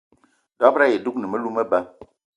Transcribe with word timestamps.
Dob-ro 0.59 0.83
ayi 0.83 0.97
dougni 1.03 1.27
melou 1.29 1.53
meba. 1.55 1.79